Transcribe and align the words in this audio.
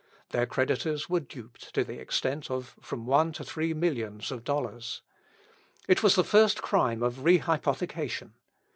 Their 0.31 0.47
creditors 0.47 1.11
were 1.11 1.19
duped 1.19 1.75
to 1.75 1.83
the 1.83 1.99
extent 2.01 2.49
of 2.49 2.73
from 2.81 3.05
one 3.05 3.31
to 3.33 3.43
three 3.43 3.71
millions 3.75 4.31
of 4.31 4.43
dollars. 4.43 5.03
It 5.87 6.01
was 6.01 6.15
the 6.15 6.23
first 6.23 6.63
crime 6.63 7.03
of 7.03 7.17
"rehypothecation." 7.17 8.31